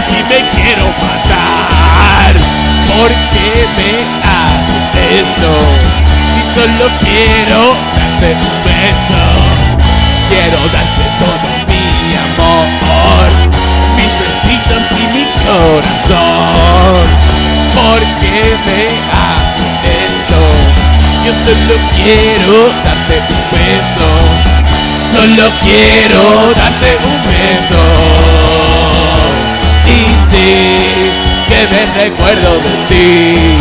[0.00, 2.34] quiero matar.
[2.88, 3.92] ¿Por qué me
[4.24, 5.52] haces esto?
[6.32, 7.60] Si solo quiero
[7.96, 9.22] darte un beso.
[10.28, 11.86] Quiero darte todo mi
[12.16, 13.28] amor,
[13.96, 17.04] mis besitos y mi corazón.
[17.74, 18.82] ¿Por qué me
[19.12, 19.76] haces
[20.08, 20.40] esto?
[21.24, 22.54] Yo solo quiero
[22.84, 24.08] darte un beso.
[25.12, 28.21] Solo quiero darte un beso.
[31.94, 33.56] Recuerdo de ti.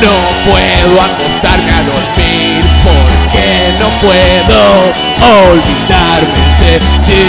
[0.00, 0.14] No
[0.50, 3.46] puedo acostarme a dormir porque
[3.80, 4.60] no puedo
[5.52, 6.74] olvidarme de
[7.06, 7.24] ti.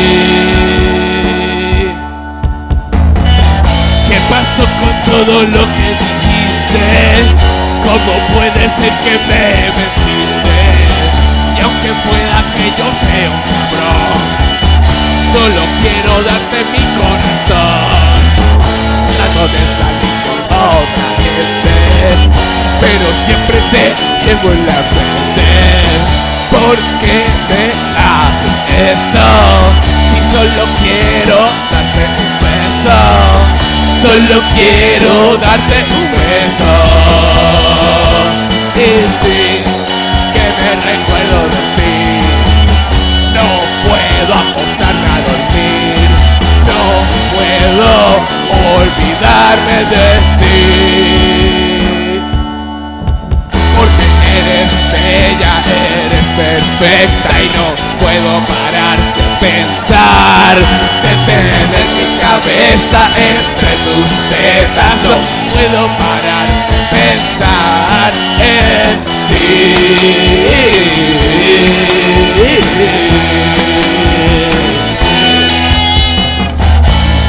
[4.10, 6.86] ¿Qué pasó con todo lo que dijiste?
[7.84, 9.46] ¿Cómo puede ser que me
[9.78, 10.58] mentiste?
[11.56, 13.42] Y aunque pueda que yo sea un
[13.72, 14.20] cabrón,
[15.32, 17.85] solo quiero darte mi corazón.
[27.48, 28.58] Qué haces
[28.94, 29.28] esto?
[30.10, 31.38] Si solo quiero
[31.72, 33.00] darte un beso,
[34.02, 36.74] solo quiero darte un beso.
[38.76, 38.90] Y
[39.22, 39.44] sí,
[40.34, 41.98] que me recuerdo de ti.
[43.34, 43.48] No
[43.88, 46.08] puedo acostarme a dormir,
[46.70, 46.82] no
[47.34, 47.92] puedo
[48.78, 50.06] olvidarme de
[50.40, 50.45] ti.
[56.86, 57.66] Y no
[58.00, 60.56] puedo parar de pensar,
[61.02, 61.64] de tener
[61.96, 64.96] mi cabeza entre tus tetas.
[65.04, 65.16] No
[65.52, 68.94] puedo parar de pensar en
[69.30, 69.66] ti.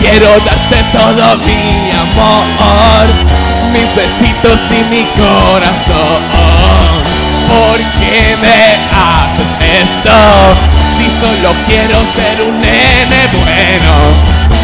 [0.00, 3.06] Quiero darte todo mi amor,
[3.72, 6.55] mis besitos y mi corazón.
[7.48, 9.50] ¿Por qué me haces
[9.82, 10.16] esto?
[10.96, 13.94] Si solo quiero ser un nene bueno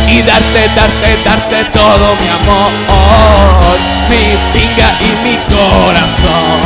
[0.09, 3.79] y darte, darte, darte todo mi amor,
[4.09, 6.63] mi pinga y mi corazón.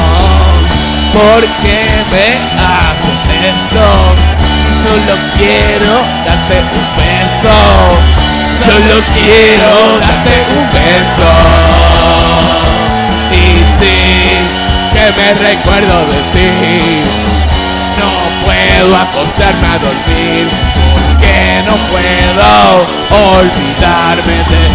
[1.13, 2.29] ¿Por qué me
[2.61, 3.21] haces
[3.55, 3.87] esto?
[4.85, 5.95] Solo quiero
[6.25, 7.57] darte un beso.
[8.67, 11.46] Solo quiero darte un beso.
[15.13, 17.03] Me recuerdo de ti.
[17.99, 18.11] No
[18.45, 20.49] puedo acostarme a dormir
[20.93, 24.66] porque no puedo olvidarme de.